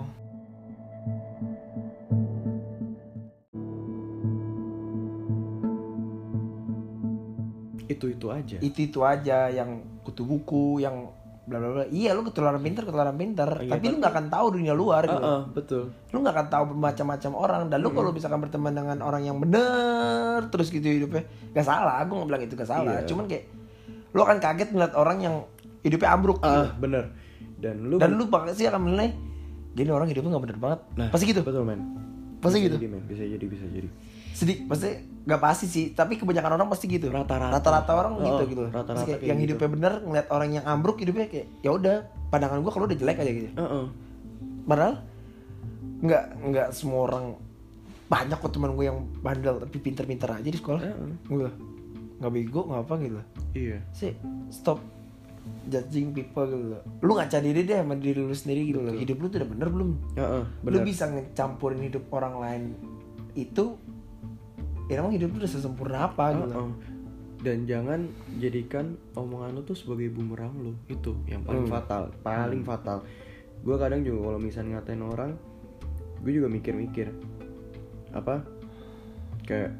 [7.92, 8.58] itu itu aja.
[8.64, 11.12] Itu itu aja yang kutu buku yang
[11.50, 11.86] bla bla bla.
[11.90, 13.50] Iya lu ketularan pinter ketularan pinter.
[13.58, 15.18] Iya, tapi lu nggak akan tahu dunia luar gitu.
[15.18, 15.84] Heeh, betul.
[16.14, 17.62] Lu nggak akan tahu macam-macam orang.
[17.74, 21.26] Dan lu kalau misalkan berteman dengan orang yang bener terus gitu hidupnya
[21.58, 22.06] gak salah.
[22.06, 23.02] Gue nggak bilang itu gak salah.
[23.02, 23.10] Iya.
[23.10, 23.44] cuman kayak
[24.14, 25.36] lo akan kaget ngeliat orang yang
[25.82, 26.62] hidupnya ambruk gitu.
[26.62, 27.04] ah bener.
[27.60, 29.10] Dan lu dan lu pasti akan menilai
[29.74, 30.80] gini orang hidupnya nggak bener banget.
[30.96, 31.42] Nah pasti gitu.
[31.42, 31.82] betul men.
[32.40, 32.76] Pasti Bisa gitu?
[32.80, 33.90] jadi, bisa jadi bisa jadi
[34.40, 37.52] sedih pasti nggak pasti sih tapi kebanyakan orang pasti gitu Rata-rata.
[37.52, 39.46] rata-rata orang Oh, gitu gitu rata-rata kayak kayak yang gitu.
[39.54, 41.96] hidupnya bener ngeliat orang yang ambruk hidupnya kayak ya udah
[42.30, 43.86] pandangan gua kalau udah jelek aja gitu Heeh.
[44.64, 44.94] padahal
[46.00, 47.26] nggak nggak semua orang
[48.08, 51.12] banyak kok teman gue yang bandel tapi pinter-pinter aja di sekolah Heeh.
[51.28, 51.50] gue
[52.18, 53.20] nggak bego nggak apa gitu
[53.54, 54.16] iya sih
[54.50, 54.80] stop
[55.66, 56.82] judging people gitu loh.
[57.02, 59.68] lu ngaca diri deh sama diri lu sendiri gitu loh hidup lu tuh udah bener
[59.68, 62.64] belum Heeh, lu bener bisa ngecampurin hidup orang lain
[63.36, 63.78] itu
[64.90, 66.72] ya emang hidup lu udah sesempurna apa gitu Heeh.
[67.40, 68.00] dan jangan
[68.36, 71.72] jadikan omongan lu tuh sebagai bumerang lu itu yang paling Hmm.
[71.72, 73.00] fatal paling fatal
[73.60, 75.32] gue kadang juga kalau misalnya ngatain orang
[76.20, 77.14] gue juga mikir-mikir
[78.12, 78.42] apa
[79.44, 79.72] kayak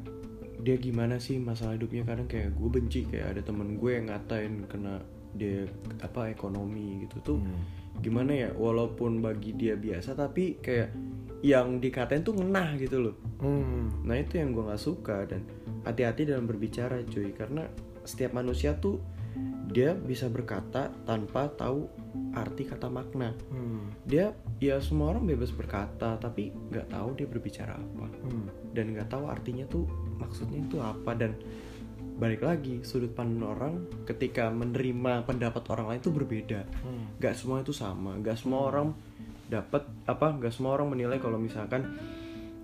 [0.58, 4.64] dia gimana sih masalah hidupnya kadang kayak gue benci kayak ada temen gue yang ngatain
[4.66, 5.00] kena
[5.32, 5.64] dia
[6.00, 7.62] apa ekonomi gitu tuh Hmm.
[7.98, 10.94] Gimana ya walaupun bagi dia biasa tapi kayak
[11.40, 14.04] yang dikatain tuh ngenah gitu loh Hmm.
[14.04, 15.40] Nah itu yang gue nggak suka dan
[15.88, 17.64] hati-hati dalam berbicara cuy karena
[18.04, 19.00] setiap manusia tuh
[19.70, 21.88] dia bisa berkata tanpa tahu
[22.36, 23.32] arti kata makna.
[23.48, 23.88] Hmm.
[24.04, 28.46] Dia ya semua orang bebas berkata tapi nggak tahu dia berbicara apa Hmm.
[28.76, 29.88] dan nggak tahu artinya tuh
[30.20, 31.32] maksudnya itu apa dan
[32.20, 36.68] balik lagi sudut pandang orang ketika menerima pendapat orang lain itu berbeda.
[36.84, 37.16] Hmm.
[37.16, 38.92] Gak semua itu sama, gak semua orang
[39.48, 41.96] dapat apa, gak semua orang menilai kalau misalkan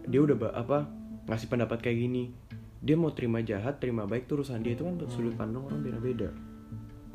[0.05, 0.85] dia udah apa
[1.27, 2.37] ngasih pendapat kayak gini,
[2.85, 6.31] dia mau terima jahat, terima baik itu urusan dia itu kan sudut pandang orang beda-beda.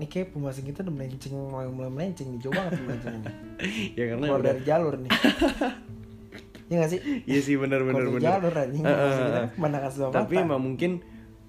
[0.02, 3.26] Ini kayak pembahasan kita udah melenceng mulai mulai melenceng nih jauh banget melenceng ini.
[4.02, 5.14] ya karena Keluar udah, dari jalur nih.
[6.72, 7.00] Iya gak sih?
[7.28, 8.32] iya sih benar-benar Keluar dari benar.
[8.32, 8.84] jalur anjing.
[8.88, 9.50] Pembahasan kita eh.
[9.60, 10.92] pemandangan sebelah Tapi emang mungkin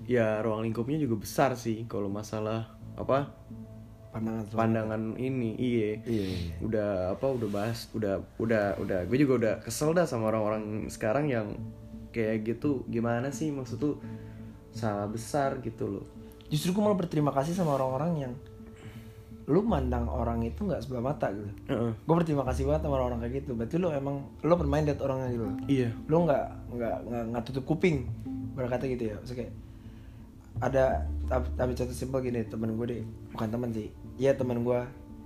[0.07, 3.33] ya ruang lingkupnya juga besar sih kalau masalah apa
[4.13, 5.91] pandangan pandangan ini, iya.
[6.05, 6.55] Iya, iya.
[6.61, 11.33] Udah apa udah bahas, udah udah udah gue juga udah kesel dah sama orang-orang sekarang
[11.33, 11.57] yang
[12.13, 12.85] kayak gitu.
[12.93, 13.97] Gimana sih maksud tuh
[14.77, 16.05] salah besar gitu loh.
[16.53, 18.33] Justru gue malah berterima kasih sama orang-orang yang
[19.49, 21.49] lu mandang orang itu nggak sebelah mata gitu.
[21.73, 21.93] Heeh.
[22.05, 23.57] Gue berterima kasih banget sama orang kayak gitu.
[23.57, 25.45] Berarti lu emang lu bermain liat orangnya gitu.
[25.73, 25.89] Iya.
[26.07, 28.07] Lu nggak nggak nggak nggak tutup kuping
[28.53, 29.17] berkata gitu ya.
[29.17, 29.53] Maksudnya kayak
[30.63, 33.03] ada tapi, tapi contoh simpel gini temen gue deh.
[33.35, 33.91] Bukan temen sih.
[34.17, 34.81] Iya temen gue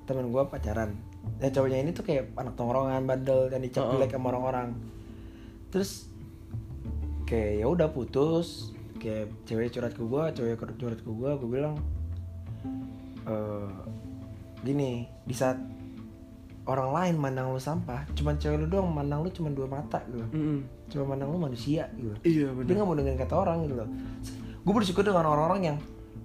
[0.09, 0.97] temen gue pacaran.
[1.39, 4.73] Ya cowoknya ini tuh kayak anak tongkrongan bandel dan dicap jelek sama orang-orang.
[5.69, 6.09] Terus
[7.29, 8.73] kayak ya udah putus.
[8.97, 11.77] Kayak cewek curhat ke gue cewek curhat ke gue gue bilang
[13.29, 13.71] eh
[14.65, 15.61] gini di saat
[16.65, 20.27] orang lain mandang lu sampah cuman cewek lu doang mandang lu cuma dua mata gitu.
[20.33, 20.59] Mm-mm.
[20.91, 22.17] cuma mandang lu manusia gitu.
[22.25, 23.89] Iya dia nggak mau dengerin kata orang gitu loh
[24.67, 25.77] gue bersyukur dengan orang-orang yang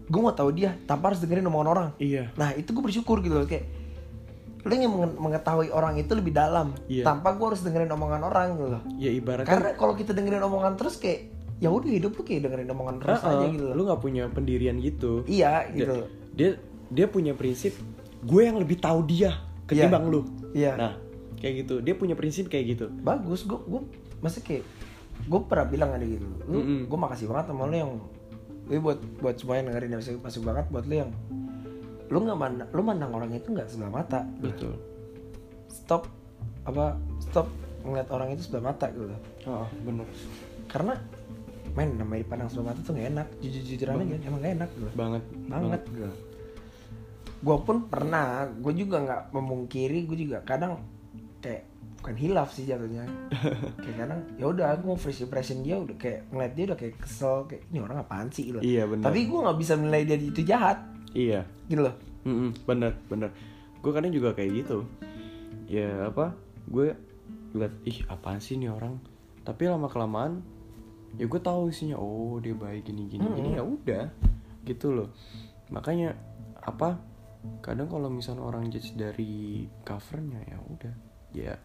[0.04, 2.34] gue mau tahu dia tanpa harus dengerin omongan orang Iya.
[2.36, 3.70] nah itu gue bersyukur gitu loh kayak
[4.62, 7.02] lu ingin menge- mengetahui orang itu lebih dalam Iya.
[7.04, 10.74] tanpa gue harus dengerin omongan orang gitu loh Ya ibaratnya karena kalau kita dengerin omongan
[10.76, 13.82] terus kayak ya udah hidup lu kayak dengerin omongan terus Heeh, aja gitu loh lu
[13.86, 15.22] nggak punya pendirian gitu.
[15.26, 15.94] iya Dia- gitu
[16.32, 16.50] Dia
[16.90, 17.78] dia punya prinsip
[18.20, 20.22] gue yang lebih tahu dia ketimbang lu.
[20.52, 20.94] iya Nah,
[21.38, 21.80] kayak gitu.
[21.80, 22.86] Dia punya prinsip kayak gitu.
[23.00, 23.82] bagus gue gue
[24.20, 24.64] masih kayak
[25.22, 26.80] gue pernah bilang ada gitu lu Mm-mm.
[26.86, 27.92] gue makasih banget sama lu yang
[28.72, 30.00] lu buat buat semua yang dengerin
[30.48, 31.12] banget buat lu yang
[32.08, 34.24] lu nggak mandang lu mandang orang itu nggak sebelah mata.
[34.40, 34.76] Betul.
[35.72, 36.08] stop
[36.68, 37.48] apa stop
[37.84, 39.12] ngeliat orang itu sebelah mata gitu.
[39.48, 40.08] Oh, bener.
[40.72, 40.96] karena
[41.76, 43.28] main namanya dipandang sebelah mata tuh gak enak.
[43.44, 44.90] Jujur jujuran aja emang gak enak gitu.
[44.96, 45.24] Banget.
[45.52, 45.82] banget.
[45.92, 46.16] Gitu
[47.42, 50.78] gue pun pernah gue juga nggak memungkiri gue juga kadang
[51.42, 51.71] kayak
[52.02, 53.06] bukan hilaf sih jatuhnya.
[53.86, 56.96] Kayak kadang ya udah aku mau first impression dia udah kayak ngeliat dia udah kayak
[56.98, 58.50] kesel kayak ini orang apaan sih?
[58.50, 58.58] gitu.
[58.58, 60.82] Iya, tapi gue nggak bisa menilai dia itu jahat.
[61.14, 61.46] Iya.
[61.70, 61.96] gitu loh.
[62.26, 63.30] Mm-mm, bener bener.
[63.86, 64.90] Gue kadang juga kayak gitu.
[65.70, 66.34] Ya apa
[66.66, 66.98] gue
[67.54, 68.98] liat ih apaan sih nih orang?
[69.46, 70.42] Tapi lama kelamaan
[71.22, 73.50] ya gue tahu isinya oh dia baik gini gini gini.
[73.54, 74.10] Ya udah
[74.66, 75.14] gitu loh.
[75.70, 76.18] Makanya
[76.66, 76.98] apa
[77.62, 81.56] kadang kalau misalnya orang judge dari covernya ya udah ya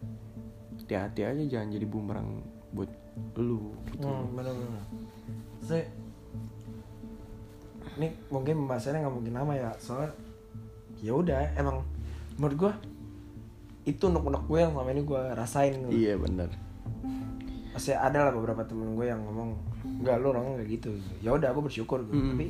[0.77, 2.29] hati-hati aja jangan jadi bumerang
[2.71, 2.91] buat
[3.35, 4.83] lu gitu hmm, bener bener
[5.63, 5.83] saya
[7.97, 10.13] ini mungkin pembahasannya nggak mungkin lama ya soalnya
[11.01, 11.81] ya udah emang
[12.37, 12.71] menurut gue
[13.87, 15.91] itu unek-unek gue yang selama ini gue rasain gitu.
[15.95, 16.49] iya bener
[17.77, 19.53] Masih ada lah beberapa temen gue yang ngomong
[19.85, 22.17] Enggak lu orangnya nggak gitu ya udah aku bersyukur gitu.
[22.17, 22.29] Mm.
[22.33, 22.45] Tapi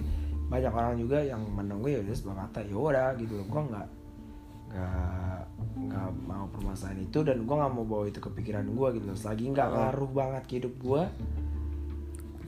[0.48, 3.62] banyak orang juga yang mandang gue ya udah sebelah mata ya udah gitu loh Gue
[3.68, 3.88] nggak
[4.78, 5.42] nggak
[5.90, 9.06] nggak mau permasalahan itu dan gue nggak mau bawa itu ke pikiran gue gitu.
[9.10, 11.02] Loh Selagi nggak ngaruh banget ke hidup gue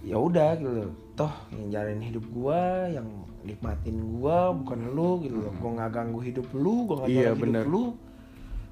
[0.04, 0.92] ya udah gitu loh.
[1.16, 3.08] Toh yang jalanin hidup gua yang
[3.44, 5.54] nikmatin gua bukan lu gitu loh.
[5.60, 7.84] Gua nggak ganggu hidup lu gua nggak Iya, hidup lu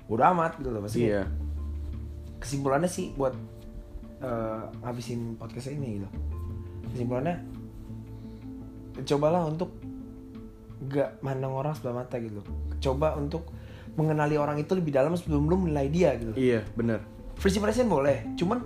[0.08, 0.82] udah amat gitu loh.
[0.84, 1.24] Maksudnya iya.
[2.40, 3.36] kesimpulannya sih buat
[4.24, 6.10] eh, ngabisin podcast ini gitu.
[6.96, 7.36] Kesimpulannya
[9.04, 9.70] cobalah untuk
[10.86, 12.46] gak mandang orang sebelah mata gitu.
[12.78, 13.50] Coba untuk
[13.98, 16.38] mengenali orang itu lebih dalam sebelum lu menilai dia gitu.
[16.38, 17.02] Iya benar.
[17.42, 18.62] First impression boleh cuman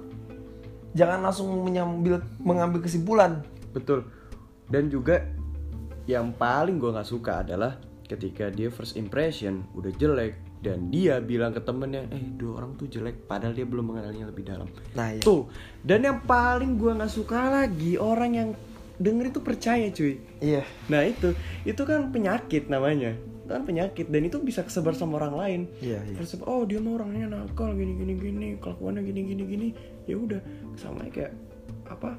[0.92, 3.40] jangan langsung menyambil mengambil kesimpulan.
[3.72, 4.04] Betul.
[4.68, 5.24] Dan juga
[6.04, 7.80] yang paling gue nggak suka adalah
[8.12, 12.92] ketika dia first impression udah jelek dan dia bilang ke temennya eh dua orang tuh
[12.92, 14.68] jelek padahal dia belum mengenalnya lebih dalam.
[15.00, 15.24] Nah iya.
[15.24, 15.48] Tuh.
[15.80, 18.50] Dan yang paling gue nggak suka lagi orang yang
[19.02, 20.22] denger itu percaya cuy.
[20.38, 20.64] Iya.
[20.94, 21.34] Nah itu.
[21.66, 23.18] Itu kan penyakit namanya.
[23.18, 24.14] Itu kan penyakit.
[24.14, 25.62] Dan itu bisa kesebar sama orang lain.
[25.82, 26.16] Iya iya.
[26.22, 29.68] Terus oh dia mah orangnya nakal gini gini gini kelakuannya gini gini gini
[30.06, 30.42] ya udah
[30.78, 31.34] sama kayak
[31.90, 32.14] apa?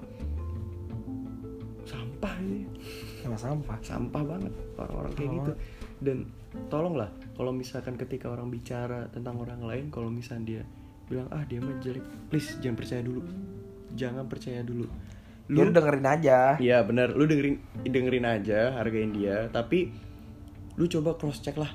[1.87, 2.67] Sampah ini
[3.23, 3.79] sama sampah.
[3.81, 5.53] Sampah banget orang-orang kayak gitu.
[6.03, 6.27] dan
[6.67, 10.63] tolonglah kalau misalkan ketika orang bicara tentang orang lain kalau misalnya dia
[11.07, 12.03] bilang ah dia mah jelek.
[12.27, 13.23] Please jangan percaya dulu.
[13.93, 14.89] Jangan percaya dulu
[15.49, 19.49] lu dengerin aja Iya bener, lu dengerin dengerin aja, hargain dia.
[19.49, 19.91] Tapi
[20.75, 21.71] lu coba cross check lah.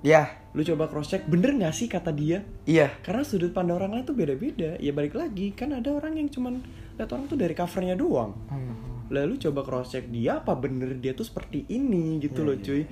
[0.00, 2.44] ya Lu coba cross check, bener nggak sih kata dia?
[2.64, 4.76] iya Karena sudut pandang orang lain tuh beda-beda.
[4.78, 6.62] Ya balik lagi, kan ada orang yang cuman
[6.94, 8.32] lihat orang tuh dari covernya doang.
[8.48, 9.08] Hmm.
[9.10, 12.64] Lalu coba cross check dia apa bener dia tuh seperti ini gitu Iya, loh iya.
[12.64, 12.82] cuy.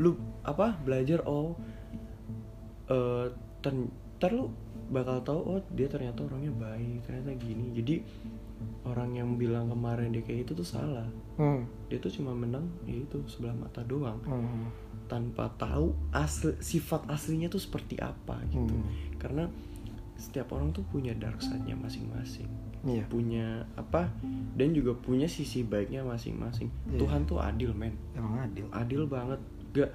[0.00, 0.10] Lu
[0.42, 1.54] apa belajar oh
[2.88, 3.26] eh
[3.62, 4.50] ter- ntar lu
[4.92, 7.94] bakal tahu oh dia ternyata orangnya baik ternyata gini jadi
[8.84, 11.08] orang yang bilang kemarin dia kayak itu tuh salah.
[11.32, 11.64] Hmm.
[11.88, 14.20] dia tuh cuma menang ya itu sebelah mata doang.
[14.24, 14.68] Hmm.
[15.08, 18.72] tanpa tahu asli sifat aslinya tuh seperti apa gitu.
[18.72, 18.88] Hmm.
[19.20, 19.44] karena
[20.16, 22.46] setiap orang tuh punya dark side-nya masing-masing.
[22.86, 23.10] Iya.
[23.10, 24.06] Punya apa?
[24.54, 26.70] Dan juga punya sisi baiknya masing-masing.
[26.94, 26.98] Iya.
[27.02, 27.98] Tuhan tuh adil men.
[28.14, 28.70] Emang adil.
[28.70, 29.40] Adil banget.
[29.74, 29.90] Gak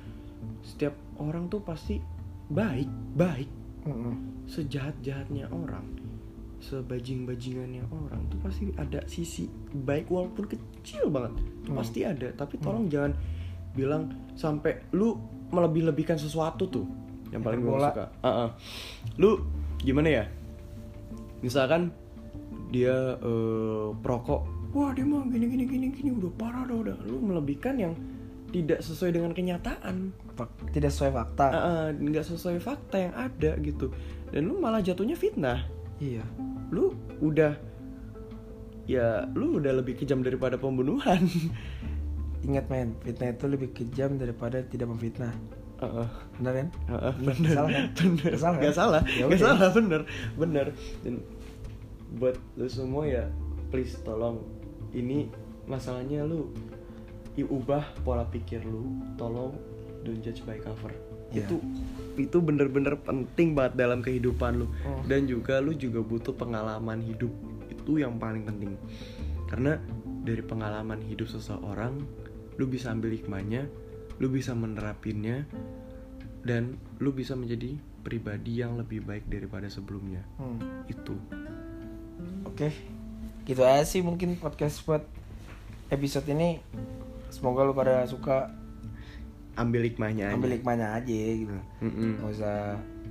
[0.67, 2.03] setiap orang tuh pasti
[2.51, 3.47] baik baik.
[3.87, 4.43] Hmm.
[4.51, 5.87] sejahat-jahatnya orang
[6.67, 11.33] sebajing-bajingannya orang tuh pasti ada sisi baik walaupun kecil banget.
[11.67, 11.75] Hmm.
[11.79, 13.15] pasti ada tapi tolong jangan
[13.75, 15.15] bilang sampai lu
[15.51, 16.87] melebih-lebihkan sesuatu tuh
[17.31, 18.11] yang paling gue suka.
[18.23, 18.49] Uh-uh.
[19.19, 19.43] lu
[19.79, 20.25] gimana ya?
[21.43, 21.91] Misalkan
[22.71, 24.73] dia eh, perokok.
[24.75, 26.97] Wah dia mah gini gini gini gini udah parah dah udah.
[27.07, 27.93] Lu melebihkan yang
[28.51, 30.11] tidak sesuai dengan kenyataan.
[30.71, 31.47] Tidak sesuai fakta.
[31.51, 33.91] Ah, ah, nggak sesuai fakta yang ada gitu.
[34.31, 36.25] Dan lu malah jatuhnya fitnah iya.
[36.73, 37.55] Lu udah
[38.87, 41.27] ya lu udah lebih kejam daripada pembunuhan.
[42.47, 45.33] Ingat men fitnah itu lebih kejam daripada tidak memfitnah.
[45.77, 46.07] Heeh,
[46.41, 46.67] benar kan?
[46.89, 47.85] Heeh, Bener, bener salah kan?
[48.01, 48.65] bener Gak salah kan?
[48.65, 49.01] Gak salah.
[49.05, 50.01] Ya Gak salah bener
[50.33, 50.67] bener
[51.05, 51.13] dan
[52.17, 53.23] buat lu semua ya
[53.67, 54.39] please tolong
[54.95, 55.27] ini
[55.67, 56.47] masalahnya lu
[57.37, 59.53] ubah pola pikir lu tolong
[60.01, 60.89] don't judge by cover
[61.29, 61.43] Iya.
[61.43, 61.57] itu
[62.17, 65.01] itu bener-bener penting banget dalam kehidupan lu Oh.
[65.05, 67.29] dan juga lu juga butuh pengalaman hidup
[67.67, 68.73] itu yang paling penting
[69.45, 69.77] karena
[70.23, 72.03] dari pengalaman hidup seseorang
[72.57, 73.69] lu bisa ambil hikmahnya
[74.17, 75.45] lu bisa menerapinnya
[76.41, 80.57] dan lu bisa menjadi pribadi yang lebih baik daripada sebelumnya Hmm.
[80.85, 81.13] itu
[82.47, 82.73] Oke,
[83.43, 85.05] gitu aja sih mungkin podcast buat
[85.87, 86.57] episode ini.
[87.29, 88.49] Semoga lu pada suka
[89.57, 91.57] ambil hikmahnya aja ambil hikmahnya aja gitu.
[91.81, 92.21] Mm-mm.
[92.21, 92.55] Nggak usah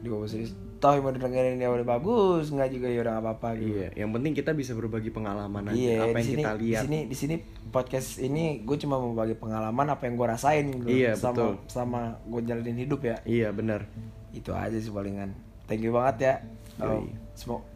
[0.01, 0.55] dibawa serius.
[0.77, 3.81] Toh yang mau dengerin ya udah bagus, nggak juga ya udah nggak apa-apa gitu.
[3.81, 6.61] iya yang penting kita bisa berbagi pengalaman aja Iya, apa di yang sini, kita di
[6.69, 7.35] lihat sini, di sini
[7.73, 10.89] podcast ini gue cuma mau bagi pengalaman apa yang gue rasain gitu.
[10.93, 11.53] Iya, sama, betul.
[11.67, 13.17] Sama gue jalanin hidup ya.
[13.25, 13.89] iya benar
[14.37, 15.33] Itu aja sih palingan.
[15.65, 16.35] Thank you banget ya.
[16.77, 17.03] Oh,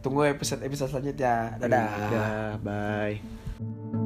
[0.05, 1.57] tunggu episode episode selanjutnya.
[1.57, 1.89] Dadah.
[1.89, 4.00] Dadah, bye